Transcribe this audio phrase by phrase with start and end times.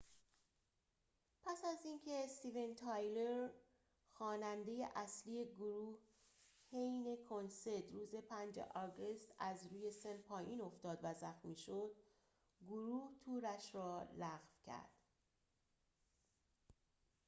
[1.43, 3.49] پس از اینکه استیون تایلر
[4.11, 5.97] خواننده اصلی گروه
[6.71, 11.91] حین کنسرت روز ۵ آگوست از روی سن پایین افتاد و زخمی شد
[12.67, 14.91] گروه تورش را لغو کرد